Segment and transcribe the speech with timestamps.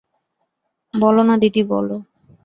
[0.93, 1.95] বলো না দিদি বলো।